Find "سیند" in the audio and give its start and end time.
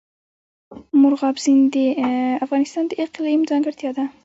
1.43-1.65